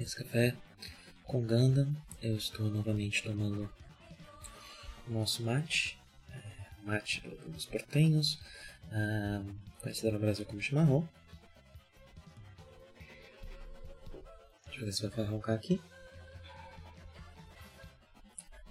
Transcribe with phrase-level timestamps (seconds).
[0.00, 0.56] Nesse café
[1.24, 1.86] com Ganda,
[2.22, 3.70] eu estou novamente tomando
[5.06, 8.40] o nosso mate, é, mate dos portenhos,
[8.90, 9.44] ah,
[9.82, 11.06] conhecido no Brasil como chimarrão.
[14.64, 15.78] Deixa eu ver se vai roncar aqui.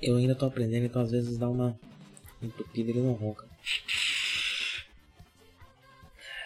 [0.01, 1.79] Eu ainda estou aprendendo, então às vezes dá uma
[2.41, 3.47] entupido ele não ronca.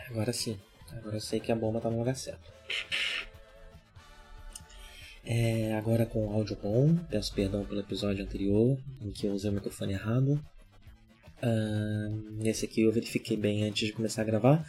[0.10, 0.60] Agora sim.
[0.92, 2.53] Agora eu sei que a bomba tá no lugar certo.
[5.36, 6.96] É, agora com áudio bom.
[7.10, 10.40] Peço perdão pelo episódio anterior, em que eu usei o microfone errado.
[11.42, 14.64] Uh, nesse aqui eu verifiquei bem antes de começar a gravar,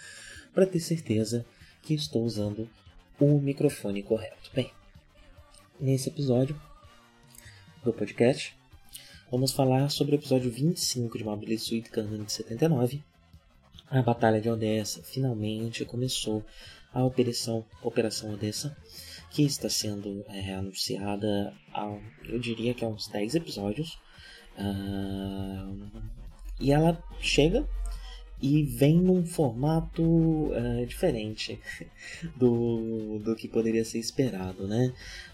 [0.54, 1.44] para ter certeza
[1.82, 2.66] que estou usando
[3.20, 4.50] o microfone correto.
[4.54, 4.72] Bem,
[5.78, 6.58] nesse episódio
[7.84, 8.56] do podcast,
[9.30, 13.02] vamos falar sobre o episódio 25 de Mobile Suit Gundam de 79.
[13.90, 16.42] A Batalha de Odessa finalmente começou
[16.90, 18.74] a Operação, Operação Odessa,
[19.34, 23.98] que está sendo é, anunciada há, eu diria que há uns 10 episódios.
[24.56, 25.90] Uh,
[26.60, 27.68] e ela chega
[28.40, 31.60] e vem num formato uh, diferente
[32.36, 34.92] do, do que poderia ser esperado, né?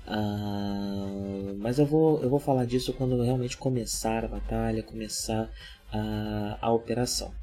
[0.08, 5.50] Uh, mas eu vou, eu vou falar disso quando realmente começar a batalha, começar
[5.92, 7.34] a, a operação.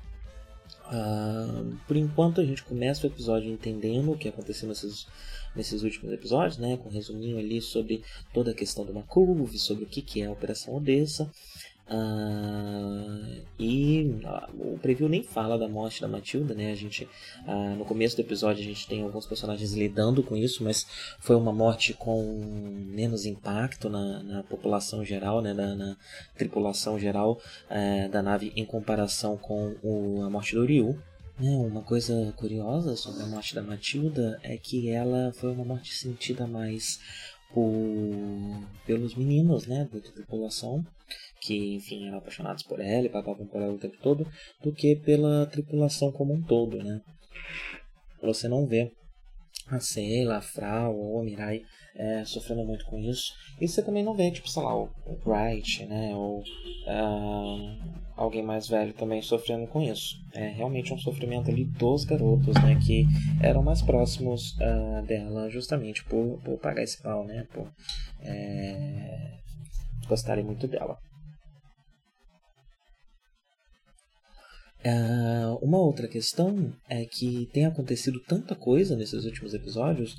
[0.88, 5.06] Uh, por enquanto a gente começa o episódio entendendo o que aconteceu nesses,
[5.56, 6.78] nesses últimos episódios, né?
[6.78, 8.04] Com um resuminho ali sobre
[8.34, 11.30] toda a questão do Makuv, sobre o que, que é a Operação Odessa.
[11.90, 13.07] Uh,
[14.58, 16.72] o preview nem fala da morte da Matilda, né?
[16.72, 17.08] A gente
[17.46, 20.86] uh, no começo do episódio a gente tem alguns personagens lidando com isso, mas
[21.20, 22.24] foi uma morte com
[22.88, 25.54] menos impacto na, na população geral, né?
[25.54, 25.98] Da, na
[26.36, 27.40] tripulação geral
[27.70, 30.98] eh, da nave em comparação com o, a morte do Ryu.
[31.40, 31.50] Né?
[31.50, 36.48] Uma coisa curiosa sobre a morte da Matilda é que ela foi uma morte sentida
[36.48, 37.00] mais
[37.54, 37.72] por,
[38.86, 39.88] pelos meninos, né?
[39.92, 40.86] Da tripulação
[41.42, 44.28] que, enfim, eram apaixonados por ela e pagavam por ela o tempo todo,
[44.64, 47.02] do que pela tripulação como um todo, né?
[48.22, 48.92] Você não vê
[49.70, 51.62] a Seila, a Frau ou o Mirai
[51.96, 53.34] é, sofrendo muito com isso.
[53.60, 56.16] E você também não vê, tipo, sei lá, o, o Bright, né?
[56.16, 57.78] Ou uh,
[58.16, 60.16] alguém mais velho também sofrendo com isso.
[60.34, 62.80] É realmente um sofrimento ali dos garotos, né?
[62.86, 63.06] Que
[63.42, 67.46] eram mais próximos uh, dela justamente por, por pagar esse pau, né?
[67.52, 67.68] Por
[68.22, 69.40] é,
[70.08, 70.98] gostarem muito dela.
[74.86, 80.16] Uh, uma outra questão é que tem acontecido tanta coisa nesses últimos episódios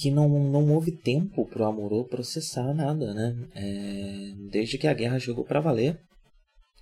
[0.00, 3.48] que não, não houve tempo para o Amorô processar nada, né?
[3.54, 6.00] É, desde que a guerra chegou para valer,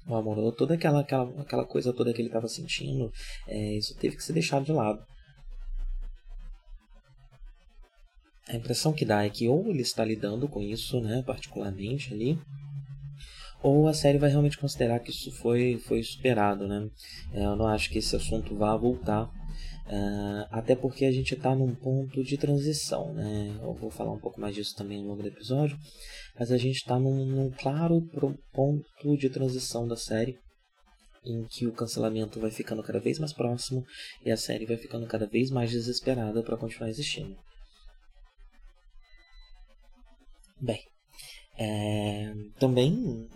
[0.06, 3.10] o Amorô, toda aquela, aquela, aquela coisa toda que ele estava sentindo,
[3.48, 5.03] é, isso teve que ser deixado de lado.
[8.48, 12.38] A impressão que dá é que ou ele está lidando com isso, né, particularmente ali,
[13.66, 16.88] ou a série vai realmente considerar que isso foi, foi superado, né?
[17.32, 21.53] É, eu não acho que esse assunto vá voltar, uh, até porque a gente está
[21.53, 23.59] num ponto de transição, né?
[23.60, 25.77] Eu vou falar um pouco mais disso também no longo do episódio,
[26.39, 28.01] mas a gente está num, num claro
[28.53, 30.39] ponto de transição da série,
[31.24, 33.84] em que o cancelamento vai ficando cada vez mais próximo
[34.24, 37.36] e a série vai ficando cada vez mais desesperada para continuar existindo.
[40.60, 40.80] Bem,
[41.59, 43.28] é, também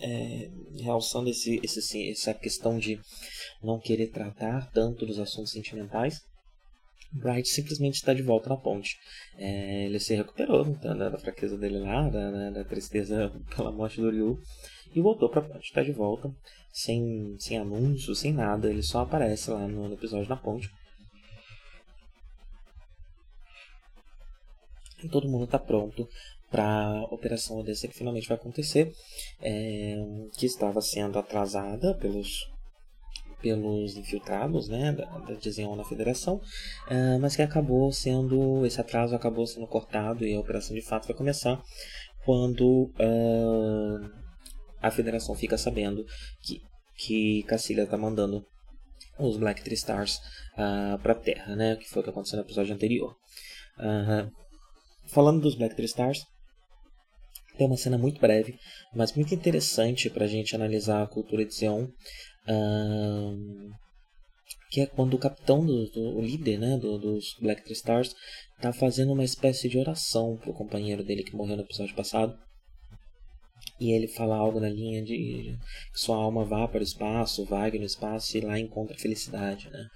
[0.00, 0.50] é,
[0.80, 2.98] realçando esse, esse, essa questão de
[3.62, 6.20] não querer tratar tanto dos assuntos sentimentais,
[7.12, 8.96] Bright simplesmente está de volta na ponte.
[9.36, 14.10] É, ele se recuperou da, da, fraqueza dele lá, da, da, tristeza pela morte do
[14.10, 14.38] Ryu,
[14.94, 15.64] e voltou para a ponte.
[15.64, 16.32] Está de volta,
[16.72, 18.70] sem, sem anúncio, sem nada.
[18.70, 20.70] Ele só aparece lá no, no episódio na ponte.
[25.02, 26.08] E todo mundo está pronto
[26.50, 28.92] para a Operação Odessa que finalmente vai acontecer,
[29.40, 29.96] é,
[30.36, 32.50] que estava sendo atrasada pelos
[33.40, 39.46] pelos infiltrados, né, da, da na Federação, uh, mas que acabou sendo, esse atraso acabou
[39.46, 41.60] sendo cortado e a operação de fato vai começar
[42.24, 44.10] quando uh,
[44.80, 46.04] a Federação fica sabendo
[46.42, 46.60] que,
[46.96, 48.44] que Cacilha está mandando
[49.18, 50.18] os Black Three Stars
[50.54, 53.16] uh, para a Terra, né, que foi o que aconteceu no episódio anterior.
[55.06, 56.24] falando dos Black Three Stars,
[57.60, 58.58] tem uma cena muito breve,
[58.94, 61.88] mas muito interessante para a gente analisar a cultura de Zeon.
[62.48, 63.70] Um,
[64.70, 68.14] que é quando o capitão, do, do o líder né, do, dos Black Three Stars,
[68.56, 72.34] está fazendo uma espécie de oração pro companheiro dele que morreu no episódio passado.
[73.78, 75.58] E ele fala algo na linha de
[75.92, 79.68] que sua alma vá para o espaço, vague no espaço e lá encontra felicidade.
[79.68, 79.86] Né?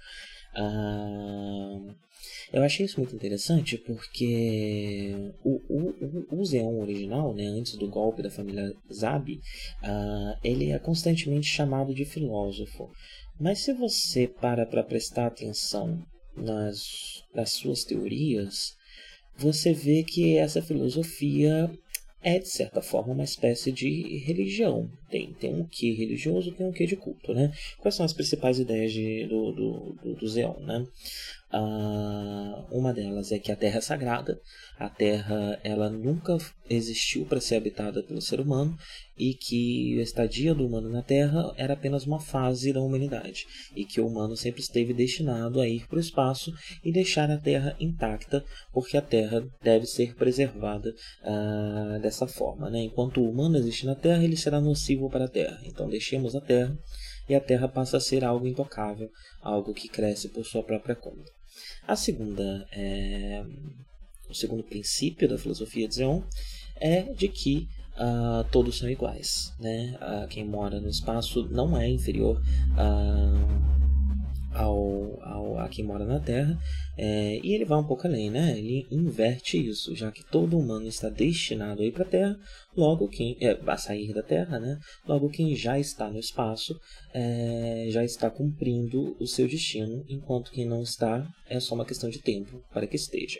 [2.53, 8.21] Eu achei isso muito interessante porque o, o, o Zeon original, né, antes do golpe
[8.21, 9.41] da família Zabi,
[9.83, 12.89] uh, ele é constantemente chamado de filósofo.
[13.39, 16.01] Mas se você para para prestar atenção
[16.37, 18.73] nas, nas suas teorias,
[19.37, 21.69] você vê que essa filosofia
[22.25, 24.89] é, de certa forma, uma espécie de religião.
[25.15, 27.49] Tem, tem um quê religioso, tem um quê de culto, né?
[27.77, 30.85] Quais são as principais ideias de, do, do, do, do Zeon, né?
[31.53, 34.41] Uh, uma delas é que a Terra é sagrada,
[34.77, 36.37] a Terra ela nunca
[36.69, 38.77] existiu para ser habitada pelo ser humano
[39.17, 43.85] e que a estadia do humano na Terra era apenas uma fase da humanidade e
[43.85, 46.53] que o humano sempre esteve destinado a ir para o espaço
[46.83, 52.69] e deixar a Terra intacta, porque a Terra deve ser preservada uh, dessa forma.
[52.69, 52.83] Né?
[52.83, 55.59] Enquanto o humano existe na Terra, ele será nocivo para a Terra.
[55.63, 56.77] Então deixemos a Terra
[57.27, 59.09] e a Terra passa a ser algo intocável,
[59.41, 61.31] algo que cresce por sua própria conta.
[61.87, 63.43] A segunda, é,
[64.29, 66.21] o segundo princípio da filosofia de Zeon
[66.75, 69.53] é de que uh, todos são iguais.
[69.59, 69.97] Né?
[70.01, 72.41] Uh, quem mora no espaço não é inferior
[72.73, 73.84] uh,
[74.55, 76.57] ao, ao, a quem mora na Terra.
[76.97, 78.57] É, e ele vai um pouco além, né?
[78.57, 82.39] ele inverte isso, já que todo humano está destinado a ir para a Terra,
[82.75, 84.79] logo quem é, a sair da Terra, né?
[85.05, 86.79] logo quem já está no espaço
[87.13, 92.09] é, já está cumprindo o seu destino, enquanto quem não está é só uma questão
[92.09, 93.39] de tempo para que esteja.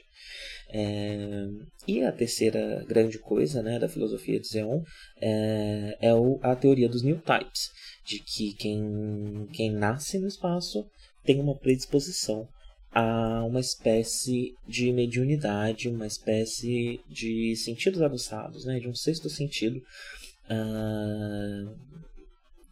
[0.69, 1.47] É,
[1.87, 4.81] e a terceira grande coisa né, da filosofia de Zeon
[5.21, 7.69] é, é o, a teoria dos new types,
[8.05, 10.85] de que quem, quem nasce no espaço
[11.25, 12.47] tem uma predisposição
[12.95, 19.81] a uma espécie de mediunidade, uma espécie de sentidos aguçados, né, de um sexto sentido,
[20.45, 21.75] uh,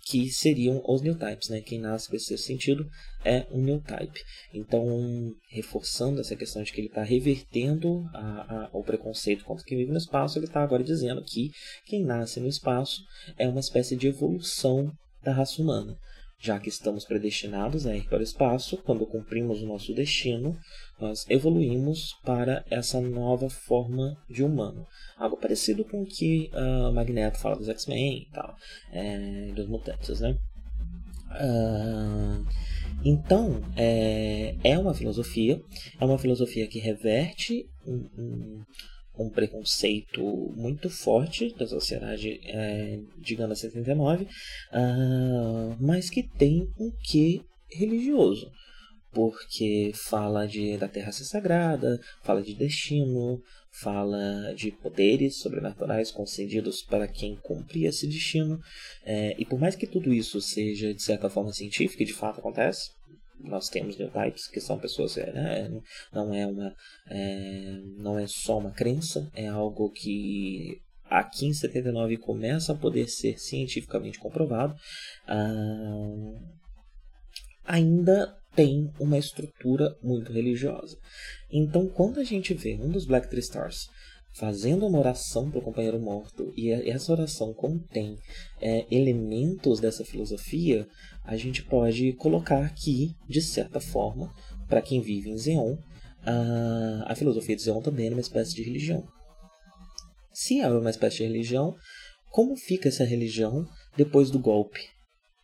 [0.06, 1.50] que seriam os new types.
[1.50, 1.60] Né?
[1.60, 2.90] Quem nasce com esse sexto sentido
[3.26, 4.22] é um new type.
[4.54, 9.78] Então, reforçando essa questão de que ele está revertendo a, a, o preconceito contra quem
[9.78, 11.52] vive no espaço, ele está agora dizendo que
[11.86, 13.02] quem nasce no espaço
[13.38, 14.90] é uma espécie de evolução
[15.22, 15.98] da raça humana
[16.44, 20.60] já que estamos predestinados a ir para o espaço, quando cumprimos o nosso destino,
[21.00, 24.86] nós evoluímos para essa nova forma de humano.
[25.16, 28.56] Algo parecido com o que uh, Magneto fala dos X-Men e tal,
[28.92, 30.38] é, dos mutantes, né?
[31.32, 32.46] Uh,
[33.06, 35.62] então, é, é uma filosofia,
[35.98, 38.64] é uma filosofia que reverte um, um,
[39.18, 40.22] um preconceito
[40.56, 48.52] muito forte da sociedade é, de Gana 79, uh, mas que tem um quê religioso,
[49.12, 56.82] porque fala de, da terra ser sagrada, fala de destino, fala de poderes sobrenaturais concedidos
[56.82, 58.60] para quem cumpre esse destino,
[59.04, 62.40] é, e por mais que tudo isso seja de certa forma científica, e de fato
[62.40, 62.92] acontece,
[63.44, 65.82] nós temos neurotypes que são pessoas é, né,
[66.12, 66.74] não é uma
[67.10, 70.82] é, não é só uma crença é algo que
[71.14, 74.76] aqui em 79 começa a poder ser cientificamente comprovado.
[75.28, 76.40] Ah,
[77.66, 80.98] ainda tem uma estrutura muito religiosa.
[81.52, 83.88] Então quando a gente vê um dos Black Three Stars
[84.34, 88.18] fazendo uma oração para o companheiro morto e essa oração contém
[88.60, 90.88] é, elementos dessa filosofia,
[91.24, 94.34] a gente pode colocar aqui, de certa forma,
[94.68, 95.78] para quem vive em Zeon,
[96.26, 99.06] a, a filosofia de Zeon também é uma espécie de religião.
[100.32, 101.76] Se é uma espécie de religião,
[102.32, 104.82] como fica essa religião depois do golpe?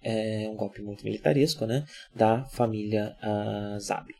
[0.01, 1.86] É um golpe muito militaresco, né?
[2.15, 4.18] Da família uh, Zabi.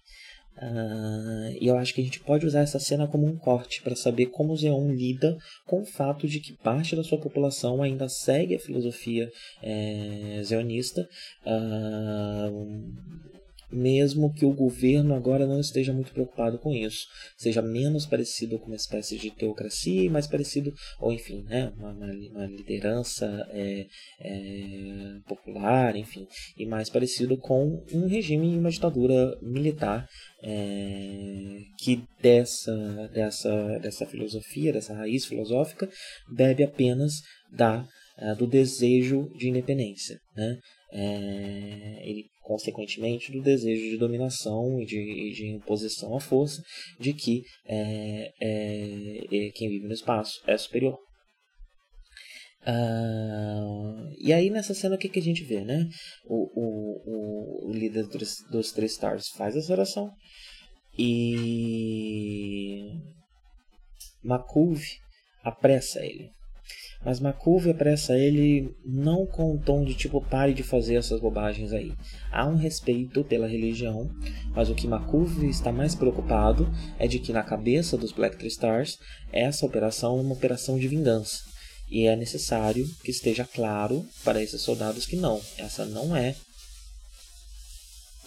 [0.61, 3.95] Uh, e eu acho que a gente pode usar essa cena como um corte para
[3.95, 8.55] saber como Zeon lida com o fato de que parte da sua população ainda segue
[8.55, 9.31] a filosofia
[9.63, 11.07] é, zeonista.
[11.45, 12.89] Uh,
[13.71, 18.67] mesmo que o governo agora não esteja muito preocupado com isso, seja menos parecido com
[18.67, 23.85] uma espécie de teocracia e mais parecido, ou enfim, né, uma, uma liderança é,
[24.19, 30.07] é, popular, enfim, e mais parecido com um regime e uma ditadura militar
[30.43, 35.89] é, que dessa, dessa, dessa filosofia, dessa raiz filosófica,
[36.29, 37.86] bebe apenas da,
[38.17, 40.19] uh, do desejo de independência.
[40.36, 40.58] Né?
[40.91, 46.63] É, ele consequentemente do desejo de dominação e de, de, imposição à força
[47.00, 50.98] de que é, é, é quem vive no espaço é superior.
[52.61, 55.87] Uh, e aí nessa cena o que, que a gente vê, né?
[56.25, 60.11] O, o, o, líder dos, dos Três Stars faz essa oração
[60.97, 62.91] e
[64.23, 64.81] Makuv
[65.43, 66.29] apressa ele.
[67.03, 71.71] Mas Makuv apressa ele não com um tom de tipo pare de fazer essas bobagens
[71.71, 71.93] aí.
[72.29, 74.09] Há um respeito pela religião,
[74.53, 78.49] mas o que Makuv está mais preocupado é de que na cabeça dos Black Tree
[78.49, 78.97] Stars
[79.31, 81.37] essa operação é uma operação de vingança.
[81.89, 86.36] E é necessário que esteja claro para esses soldados que não, essa não é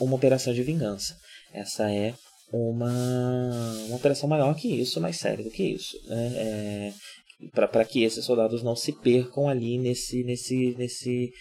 [0.00, 1.16] uma operação de vingança.
[1.52, 2.14] Essa é
[2.52, 2.92] uma,
[3.86, 5.96] uma operação maior que isso, mais séria do que isso.
[6.08, 6.32] Né?
[6.36, 6.92] É,
[7.68, 11.32] para que esses soldados não se percam ali nesse nesse nesse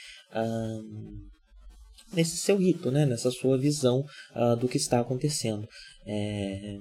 [2.13, 3.05] nesse seu rito, né?
[3.05, 4.03] nessa sua visão
[4.35, 5.67] uh, do que está acontecendo.
[6.05, 6.77] É,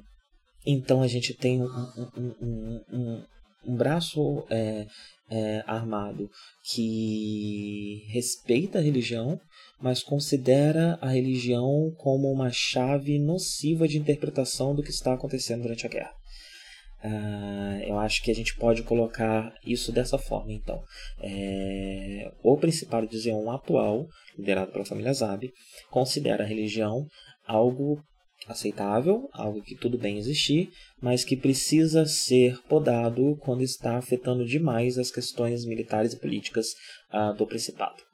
[0.67, 3.25] então a gente tem um, um, um,
[3.67, 4.87] um braço é,
[5.31, 6.29] é, armado
[6.73, 9.41] que respeita a religião,
[9.81, 15.87] mas considera a religião como uma chave nociva de interpretação do que está acontecendo durante
[15.87, 16.13] a guerra.
[17.03, 20.83] Uh, eu acho que a gente pode colocar isso dessa forma, então.
[21.23, 25.51] É, o Principado de Zeon atual, liderado pela família Zab,
[25.91, 27.07] considera a religião
[27.47, 28.03] algo
[28.49, 30.71] aceitável, algo que tudo bem existir,
[31.01, 36.75] mas que precisa ser podado quando está afetando demais as questões militares e políticas
[37.13, 38.11] uh, do Principado.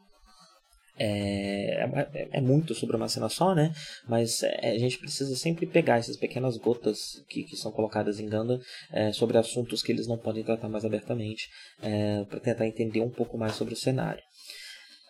[0.98, 1.82] É,
[2.14, 3.74] é, é, muito sobre uma cena só, né?
[4.08, 8.26] Mas é, a gente precisa sempre pegar essas pequenas gotas que, que são colocadas em
[8.26, 8.58] Ganda
[8.90, 11.48] é, sobre assuntos que eles não podem tratar mais abertamente,
[11.82, 14.22] é, para tentar entender um pouco mais sobre o cenário.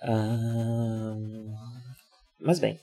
[0.03, 1.17] Ah,
[2.41, 2.79] mas bem,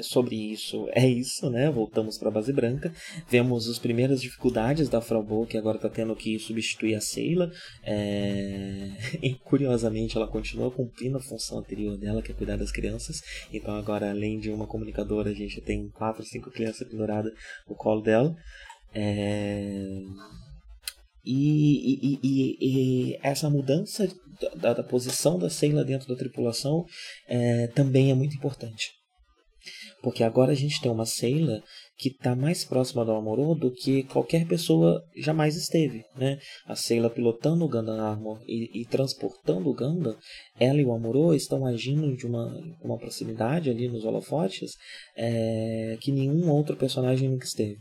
[0.00, 1.70] sobre isso é isso, né?
[1.70, 2.92] Voltamos para a base branca.
[3.28, 7.50] Vemos as primeiras dificuldades da Frau que agora está tendo que substituir a Seila.
[7.84, 8.90] É...
[9.22, 13.20] E curiosamente ela continua cumprindo a função anterior dela, que é cuidar das crianças.
[13.52, 17.32] Então agora, além de uma comunicadora, a gente tem quatro, cinco crianças penduradas
[17.68, 18.34] no colo dela.
[18.94, 20.00] É...
[21.24, 24.08] E, e, e, e, essa mudança
[24.56, 26.84] da, da, posição da Seila dentro da tripulação
[27.28, 28.90] é, também é muito importante.
[30.02, 31.62] Porque agora a gente tem uma Seila
[31.96, 36.04] que está mais próxima do Amorô do que qualquer pessoa jamais esteve.
[36.16, 36.38] Né?
[36.66, 40.16] A Seila pilotando o Gundam Armor e, e transportando o Gundam,
[40.58, 44.72] ela e o Amorô estão agindo de uma, uma proximidade ali nos holofotes
[45.16, 47.78] é, que nenhum outro personagem nunca esteve.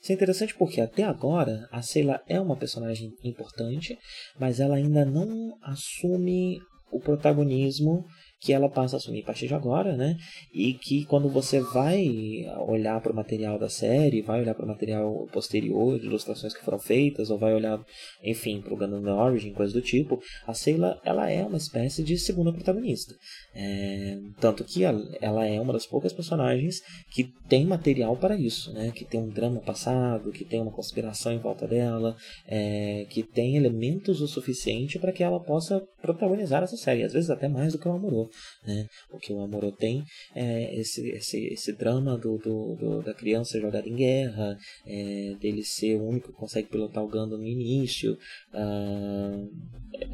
[0.00, 3.98] Isso é interessante porque até agora a Seila é uma personagem importante,
[4.38, 6.60] mas ela ainda não assume
[6.92, 8.04] o protagonismo
[8.44, 10.18] que ela passa a assumir a partir de agora, né?
[10.52, 12.06] E que quando você vai
[12.68, 16.62] olhar para o material da série, vai olhar para o material posterior, de ilustrações que
[16.62, 17.80] foram feitas, ou vai olhar,
[18.22, 22.18] enfim, para o Gundam Origin, coisa do tipo, a Sayla, ela é uma espécie de
[22.18, 23.14] segunda protagonista.
[23.54, 26.82] É, tanto que ela é uma das poucas personagens
[27.14, 28.92] que tem material para isso, né?
[28.94, 32.14] Que tem um drama passado, que tem uma conspiração em volta dela,
[32.46, 37.30] é, que tem elementos o suficiente para que ela possa protagonizar essa série, às vezes
[37.30, 38.28] até mais do que o Amorô
[38.66, 38.86] né?
[39.10, 43.88] Porque o Amorô tem é, esse, esse, esse drama do, do, do, da criança jogada
[43.88, 44.56] em guerra,
[44.86, 48.18] é, dele ser o único que consegue pilotar o Gundam no início.
[48.52, 49.44] Ah,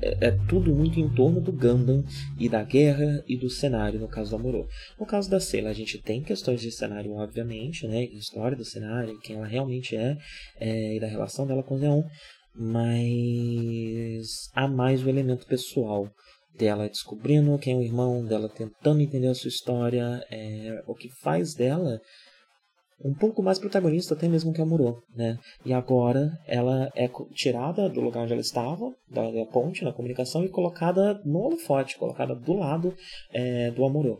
[0.00, 2.04] é, é, tudo muito em torno do Gundam
[2.38, 4.68] e da guerra e do cenário, no caso do Amorô.
[4.99, 8.04] No caso da Sela, a gente tem questões de cenário, obviamente, né?
[8.04, 10.16] História do cenário, quem ela realmente é,
[10.61, 12.02] é e da relação dela com o Zeon
[12.54, 16.09] mas há mais o elemento pessoal
[16.57, 21.09] dela descobrindo quem é o irmão, dela tentando entender a sua história, é, o que
[21.09, 22.00] faz dela
[23.02, 25.38] um pouco mais protagonista até mesmo que a Muro, né?
[25.64, 30.45] E agora ela é tirada do lugar onde ela estava, da, da ponte, na comunicação,
[30.45, 32.95] e colocada no holofote, colocada do lado
[33.33, 34.19] é, do Amorô.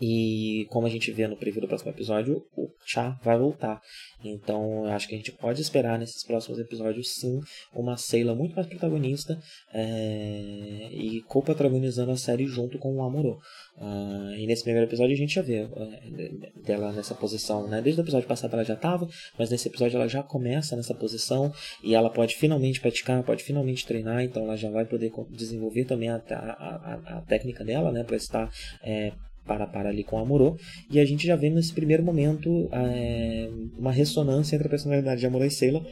[0.00, 3.80] E como a gente vê no preview do próximo episódio, o Chá vai voltar.
[4.22, 7.40] Então eu acho que a gente pode esperar nesses próximos episódios sim
[7.74, 9.38] uma Sailor muito mais protagonista
[9.72, 10.88] é...
[10.92, 13.38] e co-protagonizando a série junto com o Amorô.
[13.78, 17.82] Uh, e nesse primeiro episódio a gente já vê uh, dela nessa posição, né?
[17.82, 19.06] Desde o episódio passado ela já estava,
[19.38, 21.52] mas nesse episódio ela já começa nessa posição
[21.84, 26.08] e ela pode finalmente praticar, pode finalmente treinar, então ela já vai poder desenvolver também
[26.08, 28.02] a, a, a, a técnica dela, né?
[28.02, 28.50] Para estar
[28.82, 29.12] é,
[29.46, 30.56] para para ali com Amorô.
[30.90, 33.48] E a gente já vê nesse primeiro momento é,
[33.78, 35.86] uma ressonância entre a personalidade de Amorô e Sailor,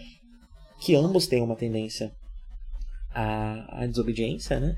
[0.81, 2.13] que ambos têm uma tendência
[3.15, 4.75] à, à desobediência, né?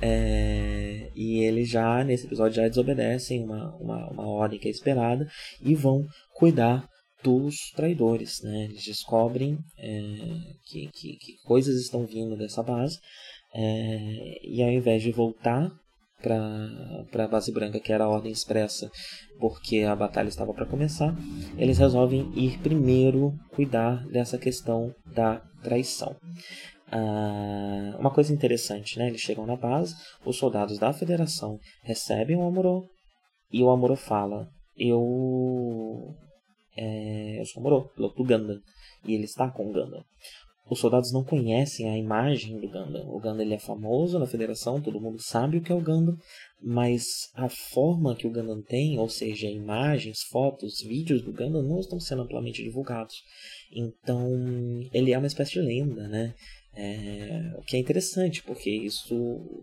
[0.00, 5.26] É, e eles já, nesse episódio, já desobedecem uma, uma, uma ordem que é esperada
[5.60, 6.86] e vão cuidar
[7.22, 8.64] dos traidores, né?
[8.64, 9.90] Eles descobrem é,
[10.66, 12.98] que, que, que, coisas estão vindo dessa base
[13.54, 15.70] é, e ao invés de voltar
[16.20, 18.90] para a base branca, que era a ordem expressa,
[19.38, 21.14] porque a batalha estava para começar,
[21.56, 26.16] eles resolvem ir primeiro cuidar dessa questão da traição.
[26.90, 29.08] Ah, uma coisa interessante, né?
[29.08, 29.94] Eles chegam na base,
[30.24, 32.88] os soldados da Federação recebem o Amuro
[33.52, 36.14] e o Amuro fala: Eu,
[36.76, 38.58] é, eu sou Amuro, piloto do Gundam,
[39.04, 40.02] e ele está com o Gundam.
[40.70, 43.08] Os soldados não conhecem a imagem do Gundam.
[43.08, 46.16] O Gundam ele é famoso na Federação, todo mundo sabe o que é o Gundam,
[46.62, 51.80] mas a forma que o Gundam tem, ou seja, imagens, fotos, vídeos do Gundam não
[51.80, 53.14] estão sendo amplamente divulgados.
[53.72, 54.28] Então,
[54.92, 56.34] ele é uma espécie de lenda, né?
[56.76, 59.16] É, o que é interessante, porque isso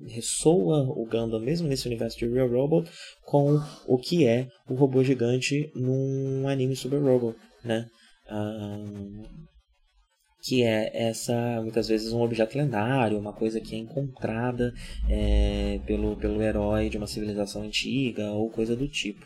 [0.07, 2.89] ressoa o Gundam, mesmo nesse universo de Real Robot,
[3.23, 7.87] com o que é o robô gigante num anime Super Robot, né?
[8.29, 9.23] Um,
[10.45, 14.71] que é essa muitas vezes um objeto lendário, uma coisa que é encontrada
[15.09, 19.25] é, pelo, pelo herói de uma civilização antiga ou coisa do tipo.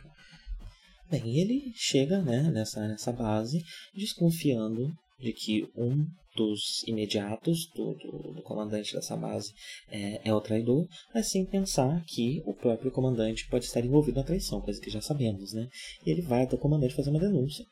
[1.11, 3.61] Bem, ele chega né, nessa, nessa base
[3.93, 6.05] desconfiando de que um
[6.38, 9.51] dos imediatos do, do, do comandante dessa base
[9.91, 14.25] é, é, o traidor, mas sem pensar que o próprio comandante pode estar envolvido na
[14.25, 15.67] traição, coisa que já sabemos, né?
[16.05, 17.65] E ele vai até o comandante fazer uma denúncia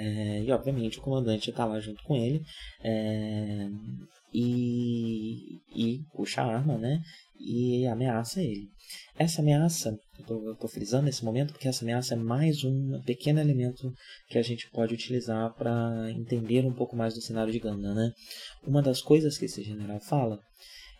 [0.00, 2.42] é, e obviamente o comandante está lá junto com ele
[2.82, 3.68] é,
[4.32, 7.02] e, e puxa a arma, né?
[7.38, 8.68] E ameaça ele.
[9.18, 9.94] Essa ameaça,
[10.26, 13.92] eu estou frisando nesse momento porque essa ameaça é mais um pequeno elemento
[14.28, 18.10] que a gente pode utilizar para entender um pouco mais do cenário de Ganda, né?
[18.66, 20.40] Uma das coisas que esse general fala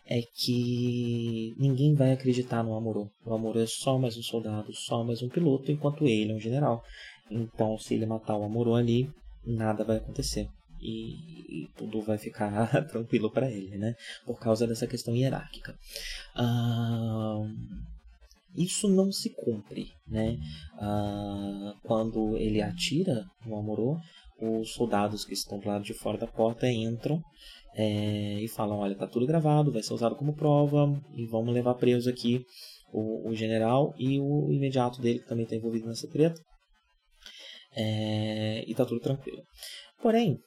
[0.05, 3.09] é que ninguém vai acreditar no Amorô.
[3.25, 6.39] O Amorô é só mais um soldado, só mais um piloto, enquanto ele é um
[6.39, 6.83] general.
[7.31, 9.09] Então, se ele matar o Amuro ali,
[9.45, 10.47] nada vai acontecer.
[10.81, 13.95] E, e tudo vai ficar tranquilo para ele, né?
[14.25, 15.75] Por causa dessa questão hierárquica.
[16.35, 17.47] Ah,
[18.57, 20.37] isso não se cumpre, né?
[20.77, 23.97] Ah, quando ele atira no Amuro,
[24.41, 27.21] os soldados que estão do lado de fora da porta entram
[27.75, 31.75] é, e falam: Olha, tá tudo gravado, vai ser usado como prova e vamos levar
[31.75, 32.43] preso aqui
[32.91, 36.41] o, o general e o imediato dele que também está envolvido nessa treta
[37.75, 39.43] é, e tá tudo tranquilo.
[40.01, 40.39] Porém,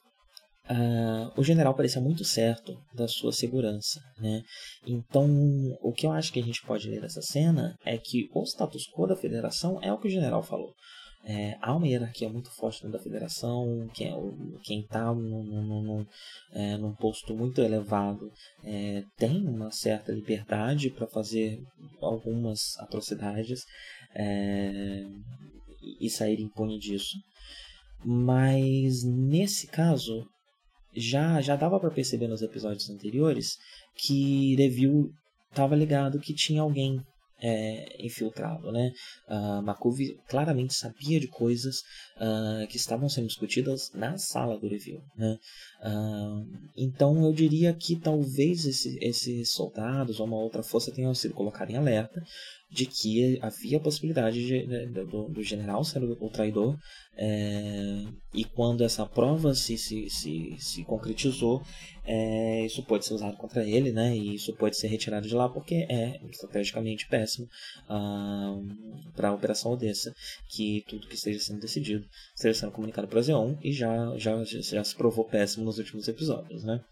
[0.69, 4.41] uh, o general parecia muito certo da sua segurança, né?
[4.85, 5.27] Então,
[5.81, 8.87] o que eu acho que a gente pode ler dessa cena é que o status
[8.91, 10.73] quo da federação é o que o general falou.
[11.27, 14.15] É, há uma hierarquia muito forte dentro da federação, quem é
[14.63, 16.05] quem está num,
[16.53, 18.31] é, num, posto muito elevado
[18.63, 21.59] é, tem uma certa liberdade para fazer
[21.99, 23.65] algumas atrocidades,
[24.13, 25.03] é,
[25.99, 27.17] e sair impune disso.
[28.03, 30.27] Mas nesse caso,
[30.95, 33.57] já já dava para perceber nos episódios anteriores
[33.95, 35.11] que Review
[35.49, 37.01] estava ligado que tinha alguém
[37.41, 38.91] é, infiltrado, né?
[39.27, 41.81] Uh, claramente sabia de coisas
[42.17, 45.37] uh, que estavam sendo discutidas na sala do review, né?
[45.83, 51.33] Uh, então eu diria que talvez esse, esses soldados ou uma outra força tenham sido
[51.33, 52.23] colocados em alerta
[52.69, 56.77] de que havia a possibilidade de, de, de, do, do, general ser o, traidor
[57.15, 61.61] é, e quando essa prova se, se, se, se concretizou
[62.03, 65.47] é, isso pode ser usado contra ele né e isso pode ser retirado de lá
[65.47, 67.47] porque é estrategicamente péssimo
[67.87, 68.57] ah,
[69.15, 70.13] para a operação Odessa
[70.49, 74.83] que tudo que esteja sendo decidido esteja sendo comunicado para Zeon e já, já, já
[74.83, 76.83] se provou péssimo nos últimos episódios né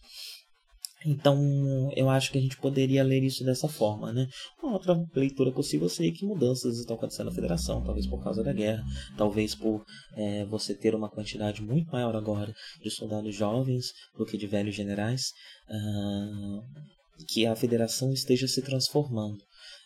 [1.05, 4.27] então, eu acho que a gente poderia ler isso dessa forma, né?
[4.61, 8.53] Uma outra leitura possível seria que mudanças estão acontecendo na federação, talvez por causa da
[8.53, 8.83] guerra,
[9.17, 9.83] talvez por
[10.15, 14.75] é, você ter uma quantidade muito maior agora de soldados jovens do que de velhos
[14.75, 15.31] generais,
[15.69, 16.63] uh,
[17.27, 19.43] que a federação esteja se transformando.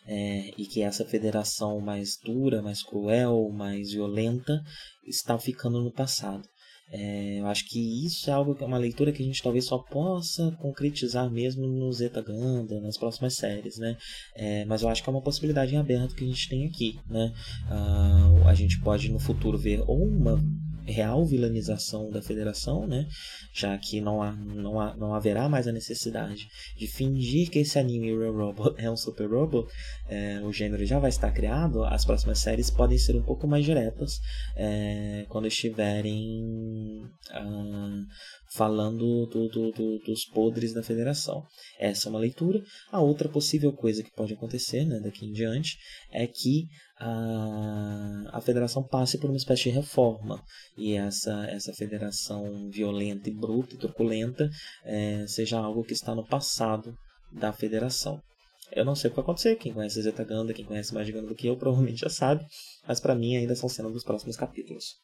[0.08, 4.62] é, e que essa federação mais dura, mais cruel, mais violenta
[5.06, 6.48] está ficando no passado.
[6.90, 9.66] É, eu acho que isso é algo que é uma leitura que a gente talvez
[9.66, 13.96] só possa concretizar mesmo no Zeta Ganda, nas próximas séries, né?
[14.34, 16.98] É, mas eu acho que é uma possibilidade em aberto que a gente tem aqui,
[17.08, 17.32] né?
[17.70, 20.42] Uh, a gente pode no futuro ver ou uma
[20.88, 23.06] real vilanização da federação, né?
[23.52, 26.46] já que não, há, não, há, não haverá mais a necessidade
[26.76, 29.68] de fingir que esse anime Real Robot é um Super Robot,
[30.08, 33.64] é, o gênero já vai estar criado, as próximas séries podem ser um pouco mais
[33.64, 34.18] diretas
[34.56, 38.02] é, quando estiverem ah,
[38.54, 41.44] falando do, do, do, dos podres da federação.
[41.78, 42.62] Essa é uma leitura.
[42.90, 45.76] A outra possível coisa que pode acontecer né, daqui em diante
[46.12, 46.66] é que
[47.00, 50.42] a, a federação passe por uma espécie de reforma
[50.76, 54.50] e essa, essa federação violenta e bruta e truculenta
[54.84, 56.94] é, seja algo que está no passado
[57.32, 58.20] da federação.
[58.72, 61.28] Eu não sei o que vai acontecer, quem conhece Zeta Ganda, quem conhece mais Ganda
[61.28, 62.44] do que eu, provavelmente já sabe,
[62.86, 64.96] mas para mim ainda são cenas dos próximos capítulos.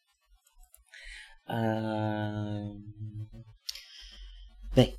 [1.47, 2.73] Ah...
[4.75, 4.97] Bem,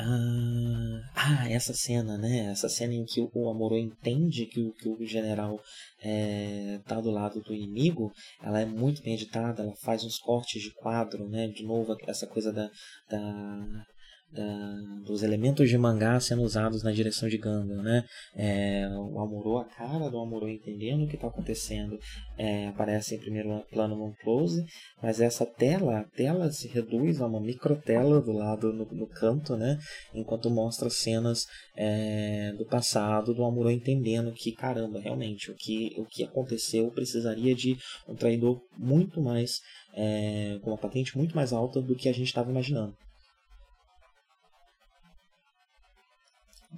[0.00, 2.50] ah, ah, essa cena, né?
[2.50, 5.60] Essa cena em que o Amuro entende que o, que o general
[6.02, 10.62] é, tá do lado do inimigo, ela é muito bem editada, ela faz uns cortes
[10.62, 11.48] de quadro, né?
[11.48, 12.70] De novo, essa coisa da,
[13.10, 13.86] da
[14.30, 18.04] da, dos elementos de mangá sendo usados na direção de Gundam, né?
[18.36, 21.98] É, o Amuro, a cara do Amuro entendendo o que está acontecendo,
[22.36, 24.64] é, aparece em primeiro plano num close,
[25.02, 29.56] mas essa tela, a tela se reduz a uma microtela do lado no, no canto,
[29.56, 29.78] né?
[30.14, 36.04] Enquanto mostra cenas é, do passado do Amuro entendendo que caramba, realmente o que o
[36.04, 39.60] que aconteceu precisaria de um traidor muito mais
[39.94, 42.94] é, com uma patente muito mais alta do que a gente estava imaginando.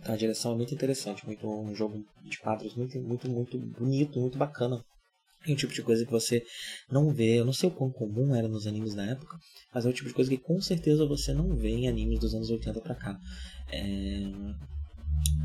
[0.04, 4.38] A direção é muito interessante, muito um jogo de quadros muito, muito, muito bonito, muito
[4.38, 4.82] bacana.
[5.46, 6.44] É um tipo de coisa que você
[6.90, 9.38] não vê, eu não sei o quão comum era nos animes da época,
[9.74, 12.34] mas é o tipo de coisa que com certeza você não vê em animes dos
[12.34, 13.18] anos 80 para cá.
[13.72, 14.32] É,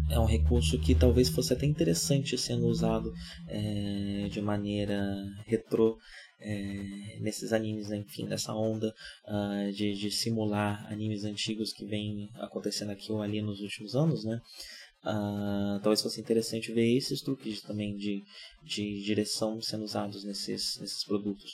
[0.10, 3.12] é um recurso que talvez fosse até interessante sendo usado
[3.47, 5.97] é, de maneira retrô
[6.39, 8.93] é, nesses animes, enfim, nessa onda
[9.28, 14.24] uh, de, de, simular animes antigos que vem acontecendo aqui ou ali nos últimos anos,
[14.24, 14.39] né?
[15.04, 18.24] Uh, talvez fosse interessante ver esses truques também de,
[18.63, 21.54] de direção sendo usados nesses, nesses produtos.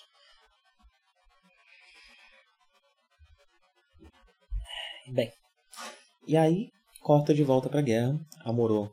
[5.14, 5.32] Bem,
[6.26, 6.70] e aí
[7.02, 8.18] corta de volta pra guerra.
[8.46, 8.90] A Moro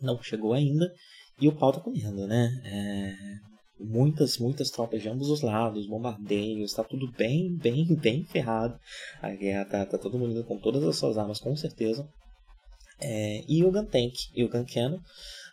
[0.00, 0.92] não chegou ainda
[1.40, 2.50] e o pau tá comendo, né?
[2.64, 3.49] É,
[3.80, 8.78] muitas, muitas tropas de ambos os lados, bombardeios, tá tudo bem, bem, bem ferrado.
[9.20, 12.08] A guerra tá, tá todo mundo com todas as suas armas, com certeza.
[13.00, 14.96] É, e o Gantank e o Gankeno,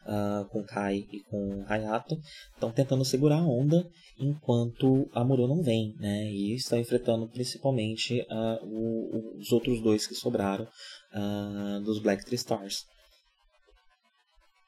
[0.06, 2.20] uh, com Kai e com Hayato,
[2.54, 6.30] estão tentando segurar a onda enquanto a Muro não vem, né?
[6.30, 10.68] E estão enfrentando principalmente uh, o, os outros dois que sobraram
[11.14, 12.84] uh, dos Black Three Stars.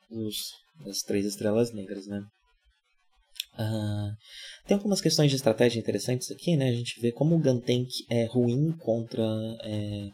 [0.10, 0.54] Dos,
[0.86, 2.24] das três estrelas negras, né?
[3.60, 4.16] Uh,
[4.66, 6.70] tem algumas questões de estratégia interessantes aqui, né?
[6.70, 9.22] A gente vê como o Guntank é ruim contra
[9.64, 10.10] é,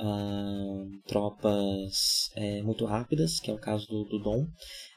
[0.00, 1.94] uh, tropas
[2.34, 4.46] é, muito rápidas, que é o caso do, do Dom.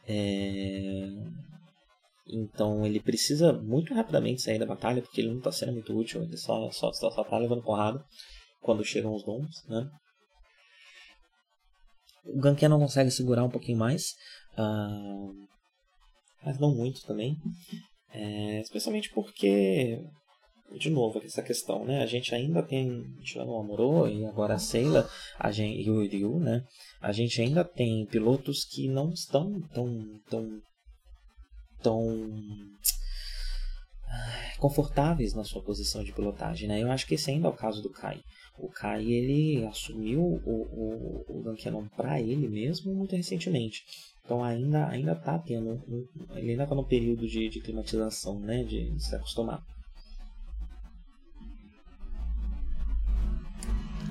[0.08, 1.10] É,
[2.28, 6.24] então ele precisa muito rapidamente sair da batalha, porque ele não está sendo muito útil,
[6.24, 8.04] ele só, só, só, só tá levando porrada
[8.62, 9.88] quando chegam os Dons, né?
[12.26, 14.16] O Ganken não consegue segurar um pouquinho mais.
[14.58, 15.48] Uh,
[16.44, 17.38] mas não muito também.
[18.14, 20.04] É, especialmente porque,
[20.78, 22.02] de novo, essa questão, né?
[22.02, 26.02] A gente ainda tem, tirando o Amorô e agora a Seila a gente, e o
[26.02, 26.64] Ryu, né?
[27.00, 30.62] A gente ainda tem pilotos que não estão tão, tão,
[31.82, 32.30] tão
[34.60, 36.82] confortáveis na sua posição de pilotagem, né?
[36.82, 38.22] Eu acho que esse ainda é o caso do Kai.
[38.60, 43.84] O Kai, ele assumiu o, o, o Gankenon para ele mesmo muito recentemente.
[44.24, 45.82] Então ainda ainda tá tendo
[46.36, 49.64] ele ainda está no período de, de climatização, né, de, se acostumar.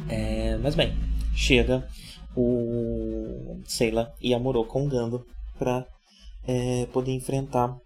[0.09, 0.92] É, mas bem,
[1.35, 1.88] chega
[2.37, 5.25] o Seila e a Moro com o Gando
[5.59, 5.87] para
[6.46, 7.77] é, poder enfrentar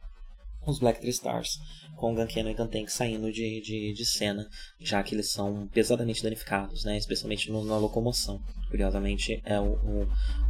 [0.67, 1.61] os Black Three Stars
[2.05, 4.47] com o Gankeno e Gantank saindo de, de, de cena,
[4.79, 6.99] já que eles são pesadamente danificados, né?
[6.99, 8.43] especialmente no, na locomoção.
[8.69, 10.03] Curiosamente, é o, o,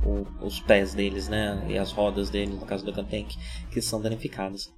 [0.05, 1.65] o, os pés deles né?
[1.71, 3.37] e as rodas deles, no caso do Gantank,
[3.71, 4.69] que são danificadas.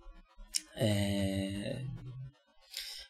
[0.76, 1.82] É...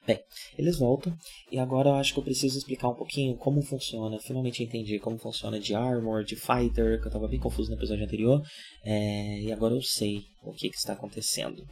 [0.07, 0.20] Bem,
[0.57, 1.12] eles voltam
[1.50, 4.20] e agora eu acho que eu preciso explicar um pouquinho como funciona.
[4.20, 8.05] Finalmente entendi como funciona de Armor, de Fighter, que eu estava bem confuso no episódio
[8.05, 8.40] anterior.
[8.85, 11.66] É, e agora eu sei o que, que está acontecendo.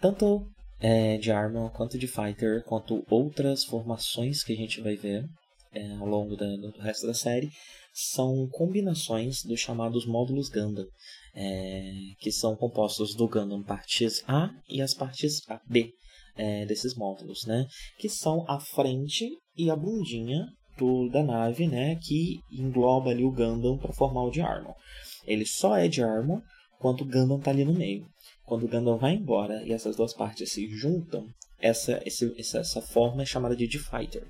[0.00, 0.48] Tanto
[0.84, 5.24] é, de Armor quanto de Fighter, quanto outras formações que a gente vai ver
[5.72, 7.48] é, ao longo da, do resto da série,
[7.94, 10.86] são combinações dos chamados módulos Gundam.
[11.34, 15.90] É, que são compostos do Gundam partes A e as partes B
[16.36, 17.66] é, desses módulos, né?
[17.98, 21.96] Que são a frente e a bundinha do, da nave, né?
[21.96, 24.74] Que engloba ali o Gundam para formar o de Armor.
[25.26, 26.42] Ele só é de Armor
[26.78, 28.06] quando o Gundam está ali no meio.
[28.44, 31.26] Quando o Gundam vai embora e essas duas partes se juntam,
[31.58, 34.26] essa, esse, essa, forma é chamada de D-Fighter.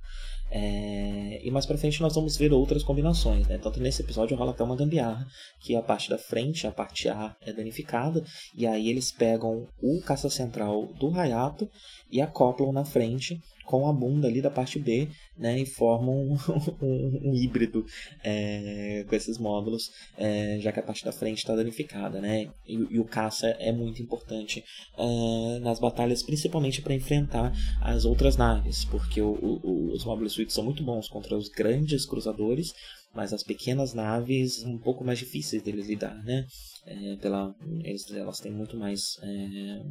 [0.51, 3.59] É, e mais pra frente nós vamos ver outras combinações, né?
[3.59, 5.27] Tanto nesse episódio rola até uma gambiarra,
[5.61, 8.23] que a parte da frente, a parte A é danificada,
[8.55, 11.69] e aí eles pegam o caça central do Hayato
[12.09, 16.37] e acoplam na frente com a bunda ali da parte B, né, e formam
[16.81, 17.85] um, um, híbrido
[18.23, 22.75] é, com esses módulos, é, já que a parte da frente está danificada, né, e,
[22.75, 24.65] e, o caça é muito importante
[24.97, 30.55] é, nas batalhas, principalmente para enfrentar as outras naves, porque o, o, os módulos suítes
[30.55, 32.75] são muito bons contra os grandes cruzadores,
[33.15, 36.47] mas as pequenas naves um pouco mais difíceis deles lidar, né?
[36.85, 39.83] É, pela, eles, elas têm muito mais é,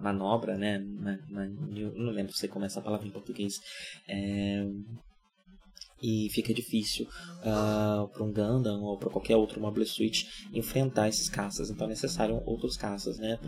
[0.00, 0.78] manobra, né?
[0.78, 3.60] Ma, ma, não lembro se como é essa palavra em português.
[4.08, 4.64] É,
[6.02, 7.06] e fica difícil
[7.40, 11.70] uh, para um Gundam ou para qualquer outro Mobile Suit enfrentar esses caças.
[11.70, 13.38] Então é necessário outros caças né,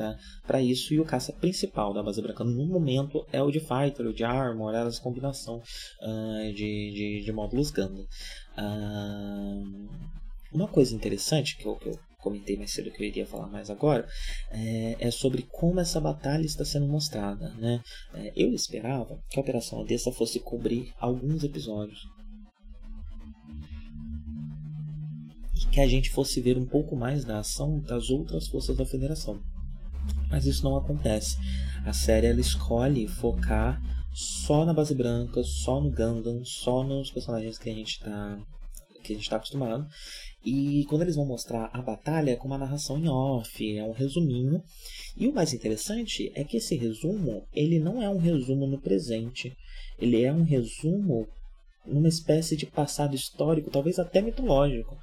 [0.46, 0.92] para isso.
[0.92, 4.24] E o caça principal da base branca no momento é o de Fighter, o de
[4.24, 8.06] Armor, essa combinação uh, de, de, de módulos Gundam.
[8.58, 9.88] Uh,
[10.52, 13.68] uma coisa interessante que eu, que eu comentei mais cedo que eu iria falar mais
[13.68, 14.08] agora,
[14.50, 17.50] é, é sobre como essa batalha está sendo mostrada.
[17.54, 17.82] Né?
[18.14, 22.00] É, eu esperava que a Operação Odessa fosse cobrir alguns episódios.
[25.54, 28.86] E que a gente fosse ver um pouco mais da ação das outras forças da
[28.86, 29.42] Federação.
[30.30, 31.36] Mas isso não acontece.
[31.84, 33.80] A série ela escolhe focar
[34.12, 38.38] só na base branca, só no Gundam, só nos personagens que a gente está
[39.02, 39.84] que a gente está acostumado
[40.44, 43.92] e quando eles vão mostrar a batalha é com uma narração em off, é um
[43.92, 44.62] resuminho.
[45.16, 49.56] E o mais interessante é que esse resumo, ele não é um resumo no presente.
[49.98, 51.28] Ele é um resumo
[51.86, 54.96] numa espécie de passado histórico, talvez até mitológico.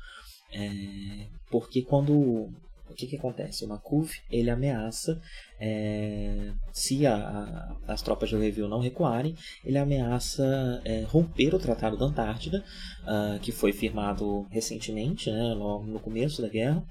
[0.51, 2.49] É, porque quando
[2.89, 3.63] o que, que acontece?
[3.63, 5.21] O Makuf ele ameaça,
[5.59, 11.59] é, se a, a, as tropas do Review não recuarem, ele ameaça é, romper o
[11.59, 12.63] Tratado da Antártida,
[13.03, 16.83] uh, que foi firmado recentemente, né, logo no começo da guerra.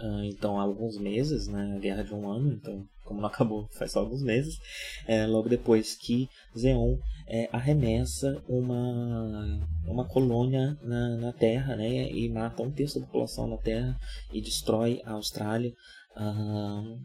[0.00, 3.66] Uh, então, há alguns meses, né, a guerra de um ano, então, como não acabou,
[3.78, 4.58] faz só alguns meses,
[5.06, 12.28] é, logo depois que Zeon é, arremessa uma, uma colônia na, na Terra né, e
[12.28, 13.96] mata um terço da população na Terra
[14.32, 15.72] e destrói a Austrália.
[16.16, 16.98] Uh,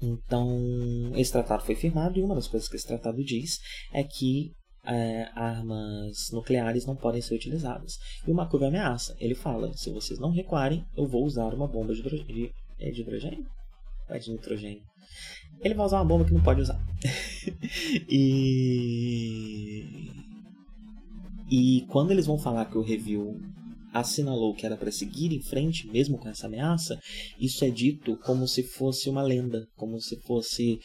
[0.00, 3.58] então, esse tratado foi firmado e uma das coisas que esse tratado diz
[3.92, 4.52] é que
[4.88, 7.98] é, armas nucleares não podem ser utilizadas.
[8.26, 9.16] E o Makuba ameaça.
[9.20, 13.02] Ele fala: se vocês não recuarem, eu vou usar uma bomba de, de, é de
[13.02, 13.46] hidrogênio?
[14.08, 14.82] É de nitrogênio
[15.62, 16.80] ele vai usar uma bomba que não pode usar.
[18.08, 19.84] e.
[21.50, 23.40] E quando eles vão falar que o review
[23.92, 27.00] assinalou que era para seguir em frente, mesmo com essa ameaça,
[27.40, 30.78] isso é dito como se fosse uma lenda, como se fosse.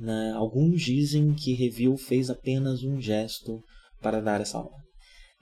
[0.00, 3.62] Né, alguns dizem que review fez apenas um gesto
[4.00, 4.80] para dar essa ordem.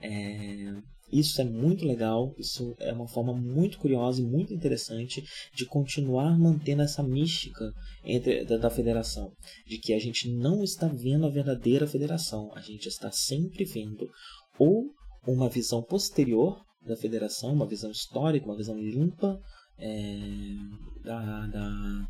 [0.01, 0.73] É,
[1.11, 5.23] isso é muito legal, isso é uma forma muito curiosa e muito interessante
[5.55, 7.71] de continuar mantendo essa mística
[8.03, 9.31] entre, da, da federação,
[9.65, 14.09] de que a gente não está vendo a verdadeira federação, a gente está sempre vendo
[14.57, 14.91] ou
[15.25, 19.39] uma visão posterior da federação, uma visão histórica, uma visão limpa
[19.77, 20.55] é,
[21.03, 22.07] da, da,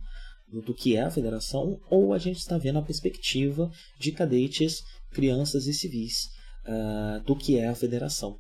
[0.52, 4.82] do, que é a federação, ou a gente está vendo a perspectiva de cadetes,
[5.12, 6.28] crianças e civis
[6.66, 8.38] uh, do que é a federação.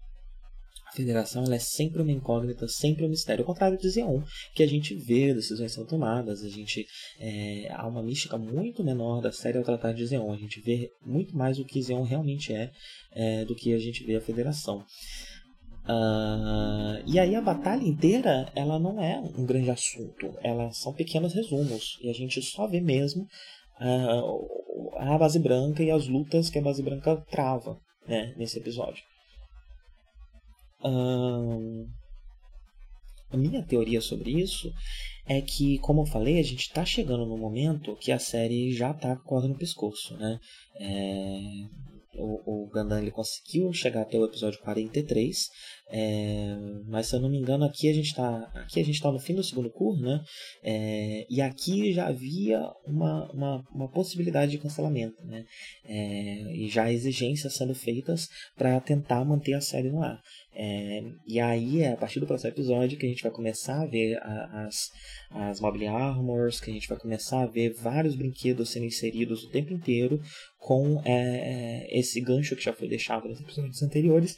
[0.89, 3.43] A federação é sempre uma incógnita, sempre um mistério.
[3.43, 4.23] Ao contrário de Zeon,
[4.55, 6.83] que a gente vê decisões sendo tomadas, a gente
[7.19, 10.33] é, há uma mística muito menor da série ao tratar de Zeon.
[10.33, 12.71] A gente vê muito mais o que Zeon realmente é,
[13.11, 14.83] é do que a gente vê a federação.
[15.89, 21.33] Uh, e aí a batalha inteira ela não é um grande assunto, elas são pequenos
[21.33, 21.97] resumos.
[22.01, 23.23] E a gente só vê mesmo
[23.81, 29.03] uh, a base branca e as lutas que a base branca trava né, nesse episódio.
[33.31, 34.71] A minha teoria sobre isso
[35.27, 38.91] é que, como eu falei, a gente está chegando no momento que a série já
[38.91, 40.39] está corda no pescoço, né?
[40.79, 41.39] É,
[42.15, 45.49] o, o Gundam ele conseguiu chegar até o episódio 43,
[45.91, 46.55] é,
[46.87, 49.19] mas se eu não me engano aqui a gente está aqui a gente está no
[49.19, 50.23] fim do segundo curso, né?
[50.63, 55.45] É, e aqui já havia uma, uma, uma possibilidade de cancelamento, né?
[55.83, 60.21] É, e já exigências sendo feitas para tentar manter a série no ar.
[60.53, 63.85] É, e aí é a partir do próximo episódio que a gente vai começar a
[63.87, 64.91] ver a, as,
[65.31, 69.49] as Mobile Armors, que a gente vai começar a ver vários brinquedos sendo inseridos o
[69.49, 70.21] tempo inteiro
[70.59, 74.35] com é, é esse gancho que já foi deixado nos episódios anteriores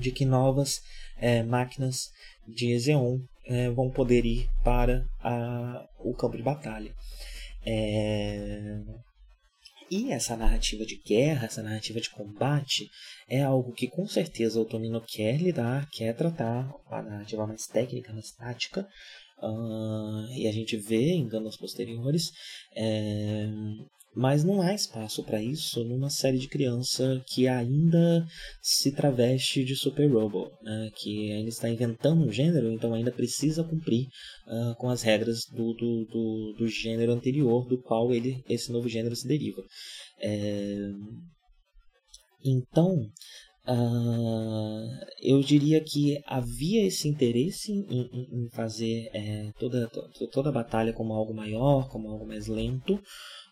[0.00, 0.80] de que novas
[1.18, 2.08] é, máquinas
[2.48, 6.92] de Xeon é, vão poder ir para a, o campo de batalha.
[7.64, 8.80] É...
[9.90, 12.88] E essa narrativa de guerra, essa narrativa de combate,
[13.28, 18.12] é algo que com certeza o Tomino quer lidar, quer tratar, a narrativa mais técnica,
[18.12, 18.86] mais tática,
[19.42, 22.30] uh, e a gente vê em ganos posteriores,
[22.76, 23.48] é,
[24.14, 28.26] mas não há espaço para isso numa série de criança que ainda
[28.60, 30.90] se traveste de Super Robo, né?
[30.96, 34.08] que ainda está inventando um gênero, então ainda precisa cumprir
[34.48, 38.88] uh, com as regras do, do, do, do, gênero anterior, do qual ele, esse novo
[38.88, 39.62] gênero se deriva.
[40.20, 40.90] É...
[42.44, 42.94] Então,
[43.68, 49.88] uh, eu diria que havia esse interesse em, em, em fazer é, toda,
[50.32, 53.00] toda a batalha como algo maior, como algo mais lento,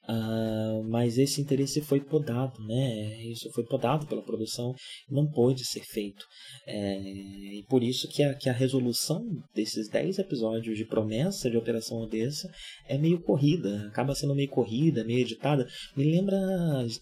[0.09, 3.23] Uh, mas esse interesse foi podado, né?
[3.25, 4.75] Isso foi podado pela produção,
[5.11, 6.25] não pôde ser feito.
[6.66, 9.23] É, e por isso que a, que a resolução
[9.55, 12.51] desses 10 episódios de promessa de Operação Odessa
[12.87, 15.66] é meio corrida, acaba sendo meio corrida, meio editada.
[15.94, 16.38] Me lembra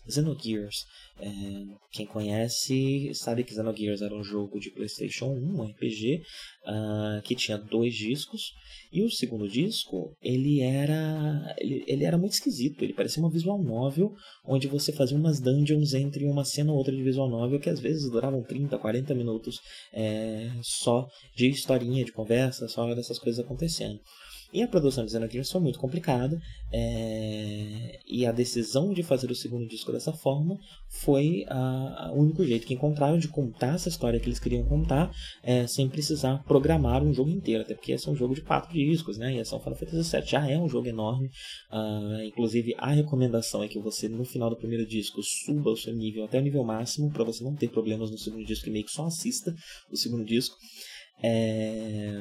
[0.09, 0.85] Xenogears.
[1.19, 1.29] É,
[1.91, 6.23] quem conhece sabe que Xenogears era um jogo de PlayStation 1, um RPG, uh,
[6.67, 8.53] ah, que tinha dois discos.
[8.93, 12.83] E o segundo disco, ele era ele, ele era muito esquisito.
[12.83, 16.95] Ele parecia uma visual novel, onde você fazia umas dungeons entre uma cena ou outra
[16.95, 19.61] de visual novel, que às vezes duravam 30, 40 minutos
[19.95, 23.99] é, só de historinha, de conversa, só dessas coisas acontecendo.
[24.53, 26.41] E a produção de Xenogears foi muito complicada,
[26.73, 28.01] é...
[28.07, 31.45] e a decisão de fazer o segundo disco dessa forma foi
[32.13, 35.11] o único jeito que encontraram de contar essa história que eles queriam contar
[35.43, 38.73] é, sem precisar programar um jogo inteiro, até porque esse é um jogo de quatro
[38.73, 39.35] discos, né?
[39.35, 41.29] E essa Final Fantasy VII já é um jogo enorme,
[41.71, 45.95] uh, inclusive a recomendação é que você no final do primeiro disco suba o seu
[45.95, 48.85] nível até o nível máximo para você não ter problemas no segundo disco e meio
[48.85, 49.55] que só assista
[49.91, 50.57] o segundo disco.
[51.23, 52.13] É...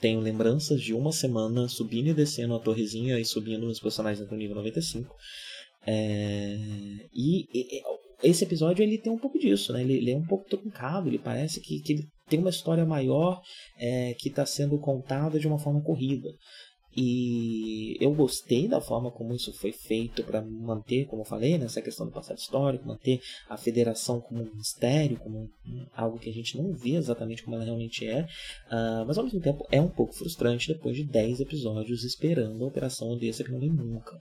[0.00, 4.34] Tenho lembranças de uma semana subindo e descendo a torrezinha e subindo os personagens até
[4.34, 5.14] o nível 95.
[5.86, 6.56] É...
[7.14, 7.82] E, e,
[8.22, 9.82] esse episódio ele tem um pouco disso, né?
[9.82, 13.40] Ele, ele é um pouco truncado, ele parece que, que tem uma história maior
[13.78, 16.28] é, que está sendo contada de uma forma corrida.
[16.96, 21.82] E eu gostei da forma como isso foi feito para manter, como eu falei, nessa
[21.82, 26.32] questão do passado histórico, manter a federação como um mistério, como um, algo que a
[26.32, 28.22] gente não vê exatamente como ela realmente é.
[28.22, 32.68] Uh, mas ao mesmo tempo é um pouco frustrante depois de 10 episódios esperando a
[32.68, 34.18] operação desse que não vem nunca.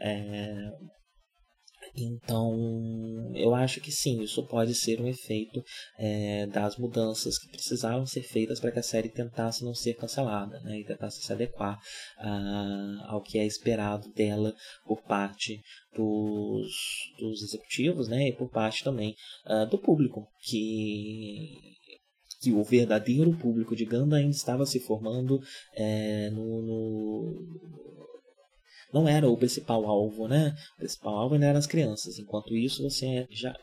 [0.00, 0.72] É,
[1.96, 5.62] então, eu acho que sim, isso pode ser um efeito
[5.98, 10.60] é, das mudanças que precisavam ser feitas para que a série tentasse não ser cancelada
[10.60, 11.78] né, e tentasse se adequar
[12.18, 14.54] uh, ao que é esperado dela
[14.84, 15.60] por parte
[15.94, 16.70] dos,
[17.18, 19.14] dos executivos né, e por parte também
[19.46, 21.76] uh, do público, que
[22.38, 25.40] que o verdadeiro público de Ganda ainda estava se formando
[25.74, 28.05] é, no, no
[28.92, 30.54] não era o principal alvo, né?
[30.74, 32.18] O principal alvo ainda eram as crianças.
[32.18, 33.54] Enquanto isso, você já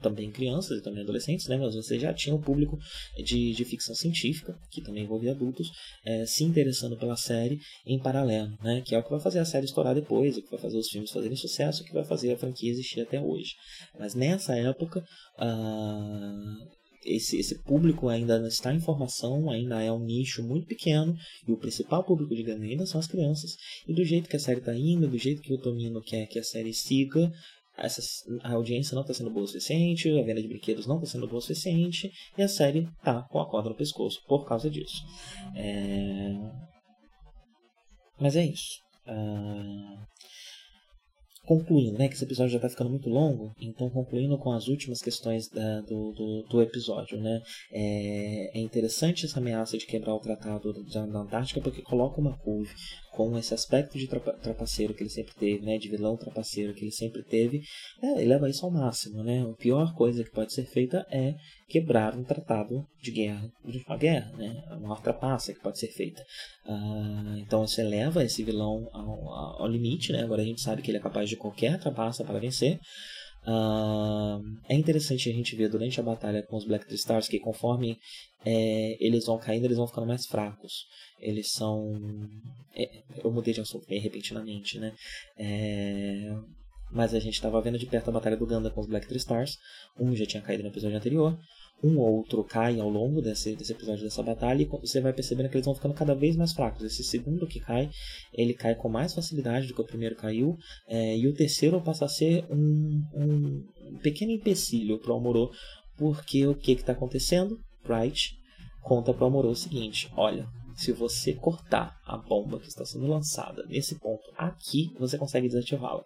[0.00, 1.56] também crianças e também adolescentes, né?
[1.56, 2.78] Mas você já tinha um público
[3.24, 5.70] de, de ficção científica, que também envolvia adultos,
[6.04, 8.82] é, se interessando pela série em paralelo, né?
[8.84, 10.88] Que é o que vai fazer a série estourar depois, o que vai fazer os
[10.88, 13.54] filmes fazerem sucesso, o que vai fazer a franquia existir até hoje.
[13.98, 15.00] Mas nessa época,
[15.38, 21.52] uh, esse, esse público ainda está em formação, ainda é um nicho muito pequeno, e
[21.52, 23.56] o principal público de Gana ainda são as crianças.
[23.86, 26.38] E do jeito que a série está indo, do jeito que o Tomino quer que
[26.38, 27.32] a série siga,
[27.76, 28.02] essa,
[28.42, 31.26] a audiência não está sendo boa o suficiente, a venda de brinquedos não está sendo
[31.26, 35.02] boa o suficiente, e a série está com a corda no pescoço por causa disso.
[35.56, 36.34] É...
[38.18, 38.78] Mas é isso.
[39.06, 40.10] Uh
[41.50, 45.02] concluindo, né, que esse episódio já está ficando muito longo, então concluindo com as últimas
[45.02, 50.20] questões da, do, do, do, episódio, né, é, é, interessante essa ameaça de quebrar o
[50.20, 52.70] tratado da Antártica porque coloca uma couve
[53.10, 56.92] com esse aspecto de trapaceiro que ele sempre teve, né, de vilão trapaceiro que ele
[56.92, 57.62] sempre teve,
[58.00, 59.42] é, ele leva isso ao máximo, né?
[59.42, 61.34] A pior coisa que pode ser feita é
[61.70, 64.64] quebrar um tratado de guerra de uma guerra, né?
[64.68, 66.22] A maior trapaça que pode ser feita.
[66.66, 70.22] Uh, então isso eleva esse vilão ao, ao, limite, né?
[70.22, 72.80] Agora a gente sabe que ele é capaz de qualquer trapaça para vencer.
[73.46, 77.96] Uh, é interessante a gente ver durante a batalha com os Black Stars que conforme
[78.44, 80.86] é, eles vão caindo, eles vão ficando mais fracos.
[81.20, 81.92] Eles são.
[82.74, 84.92] É, eu mudei de assunto repentinamente, né?
[85.38, 86.34] É,
[86.92, 89.56] mas a gente estava vendo de perto a batalha do Ganda com os Black Stars.
[89.98, 91.38] Um já tinha caído no episódio anterior.
[91.82, 94.62] Um outro cai ao longo desse, desse episódio dessa batalha.
[94.62, 96.84] E você vai percebendo que eles vão ficando cada vez mais fracos.
[96.84, 97.90] Esse segundo que cai,
[98.32, 100.56] ele cai com mais facilidade do que o primeiro caiu.
[100.86, 105.50] É, e o terceiro passa a ser um, um pequeno empecilho para o Amorô.
[105.96, 107.58] Porque o que está acontecendo?
[107.84, 108.38] Bright
[108.82, 113.06] conta para o Amorô o seguinte: olha, se você cortar a bomba que está sendo
[113.06, 116.04] lançada nesse ponto aqui, você consegue desativá-la.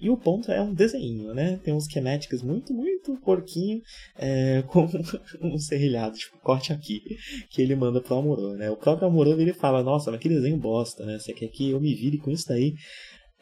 [0.00, 1.60] E o ponto é um desenho, né?
[1.62, 3.82] Tem uns schematics muito, muito porquinho
[4.16, 4.88] é, com
[5.42, 7.02] um serrilhado, tipo, corte aqui,
[7.50, 8.70] que ele manda pro Amorô, né?
[8.70, 11.18] O próprio Amorô ele fala, nossa, mas que desenho bosta, né?
[11.18, 12.74] Você quer que eu me vire com isso daí?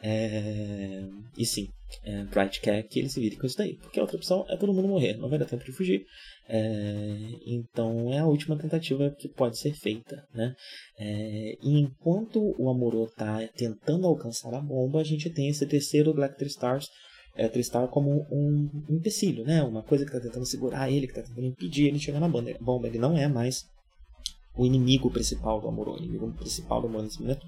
[0.01, 1.03] É...
[1.37, 1.67] E sim,
[2.03, 3.75] é, Bright quer que ele se vire com isso daí.
[3.77, 6.05] Porque a outra opção é todo mundo morrer, não vai dar tempo de fugir.
[6.47, 10.23] É, então é a última tentativa que pode ser feita.
[10.33, 10.53] Né?
[10.97, 16.13] É, e enquanto o Amorô está tentando alcançar a bomba, a gente tem esse terceiro
[16.13, 16.87] Black Tristars
[17.35, 19.63] é, Tristar como um empecilho, né?
[19.63, 22.27] uma coisa que está tentando segurar ele, que está tentando impedir ele de chegar na
[22.27, 22.87] bomba.
[22.87, 23.63] Ele não é mais
[24.55, 25.93] o inimigo principal do Amorô.
[25.93, 27.45] O inimigo principal do Amorô nesse momento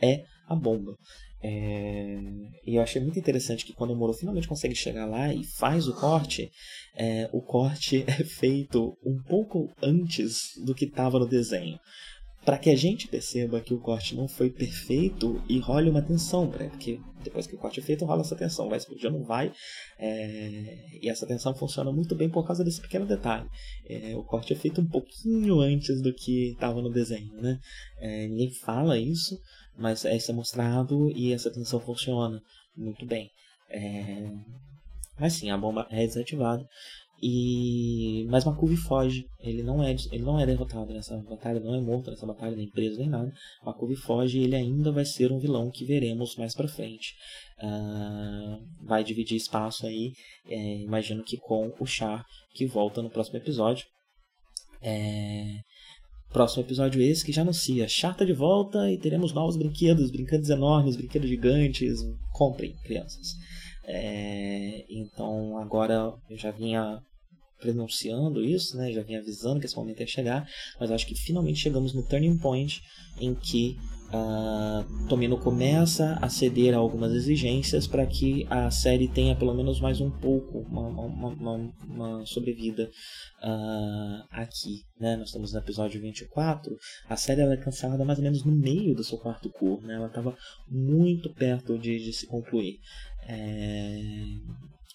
[0.00, 0.94] é a bomba.
[1.42, 2.18] É...
[2.64, 5.88] E eu achei muito interessante que quando o Moro finalmente consegue chegar lá e faz
[5.88, 6.50] o corte,
[6.96, 7.28] é...
[7.32, 11.78] o corte é feito um pouco antes do que estava no desenho.
[12.44, 16.50] Para que a gente perceba que o corte não foi perfeito e role uma tensão,
[16.50, 16.68] né?
[16.70, 19.52] porque depois que o corte é feito, rola essa tensão, vai explodir ou não vai.
[19.96, 20.98] É...
[21.00, 23.48] E essa tensão funciona muito bem por causa desse pequeno detalhe.
[23.88, 24.16] É...
[24.16, 27.32] O corte é feito um pouquinho antes do que estava no desenho.
[27.40, 27.60] Né?
[27.98, 28.26] É...
[28.26, 29.38] Ninguém fala isso,
[29.76, 32.42] mas é, isso é mostrado e essa tensão funciona
[32.76, 33.30] muito bem.
[33.68, 34.30] É...
[35.18, 36.66] Mas sim, a bomba é desativada.
[37.24, 41.80] E mas Makuvi foge, ele não é ele não é derrotado nessa batalha, não é
[41.80, 43.32] morto nessa batalha, nem preso nem nada.
[43.64, 47.14] Makuvi foge e ele ainda vai ser um vilão que veremos mais para frente.
[47.62, 50.12] Uh, vai dividir espaço aí,
[50.48, 53.86] é, imagino que com o Char que volta no próximo episódio.
[54.82, 55.60] É,
[56.32, 60.96] Próximo episódio esse que já anuncia Chata de volta e teremos novos brinquedos, brinquedos enormes,
[60.96, 62.00] brinquedos gigantes.
[62.32, 63.36] Comprem, crianças.
[63.84, 67.02] É, então agora eu já vinha
[67.60, 68.90] pronunciando isso, né?
[68.92, 70.48] Já vinha avisando que esse momento ia chegar,
[70.80, 72.80] mas acho que finalmente chegamos no turning point
[73.20, 73.76] em que
[74.12, 79.80] uh, Tomino começa a ceder a algumas exigências para que a série tenha pelo menos
[79.80, 82.90] mais um pouco, uma, uma, uma, uma sobrevida
[83.42, 84.82] uh, aqui.
[85.00, 85.16] Né?
[85.16, 86.76] Nós estamos no episódio 24.
[87.08, 89.86] A série ela é cancelada mais ou menos no meio do seu quarto curso.
[89.86, 89.94] Né?
[89.94, 90.36] Ela estava
[90.68, 92.78] muito perto de, de se concluir.
[93.26, 94.00] É...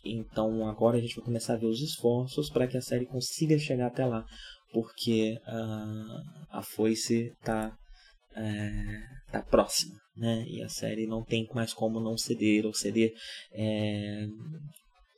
[0.04, 3.58] Então agora a gente vai começar a ver os esforços para que a série consiga
[3.58, 4.26] chegar até lá,
[4.72, 7.76] porque uh, a foice está
[8.38, 10.46] é, tá próxima, né?
[10.48, 13.14] E a série não tem mais como não ceder ou ceder
[13.52, 14.28] é,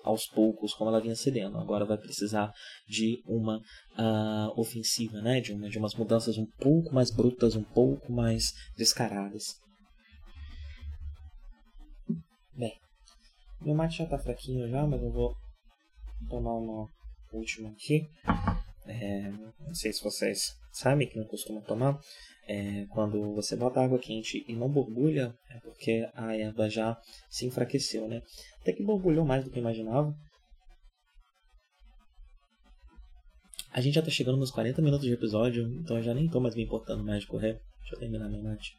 [0.03, 1.57] aos poucos como ela vinha cedendo.
[1.57, 2.51] Agora vai precisar
[2.87, 5.41] de uma uh, ofensiva, né?
[5.41, 9.59] De, uma, de umas mudanças um pouco mais brutas, um pouco mais descaradas.
[12.53, 12.73] Bem,
[13.61, 15.33] meu mate já tá fraquinho já, mas eu vou
[16.29, 16.87] tomar uma
[17.31, 18.07] última aqui.
[18.89, 21.99] É, não sei se vocês sabem que não costumam tomar.
[22.47, 27.45] É, quando você bota água quente e não borbulha, é porque a erva já se
[27.45, 28.23] enfraqueceu, né?
[28.59, 30.11] Até que borbulhou mais do que eu imaginava.
[33.71, 36.39] A gente já tá chegando nos 40 minutos de episódio, então eu já nem tô
[36.39, 37.61] mais me importando mais de correr.
[37.81, 38.73] Deixa eu terminar meu mate.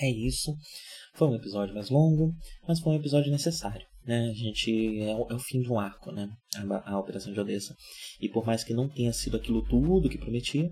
[0.00, 0.56] É isso.
[1.14, 2.34] Foi um episódio mais longo,
[2.66, 3.86] mas foi um episódio necessário.
[4.04, 4.30] Né?
[4.30, 6.28] A gente é o, é o fim de um arco, né?
[6.56, 7.74] A, a, Operação de Odessa.
[8.20, 10.70] E por mais que não tenha sido aquilo tudo que prometia,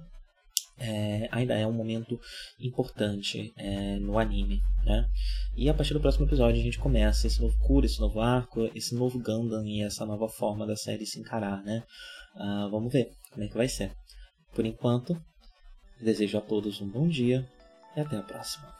[0.78, 2.18] é, ainda é um momento
[2.58, 5.06] importante é, no anime, né?
[5.54, 8.70] E a partir do próximo episódio a gente começa esse novo cura, esse novo arco,
[8.74, 11.84] esse novo Gundam e essa nova forma da série se encarar, né?
[12.34, 13.92] Uh, vamos ver como é que vai ser.
[14.54, 15.20] Por enquanto,
[16.00, 17.46] desejo a todos um bom dia
[17.94, 18.79] e até a próxima.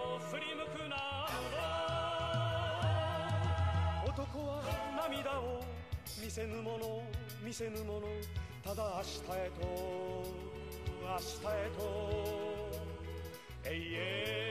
[0.31, 0.95] 振り向くな
[1.27, 1.51] アム
[4.07, 4.63] ロ男は
[5.09, 5.59] 涙を
[6.23, 7.03] 見せぬもの
[7.45, 8.07] 見せぬもの。
[8.63, 9.67] ただ明日へと
[11.01, 11.81] 明日へと。
[13.65, 14.50] 永遠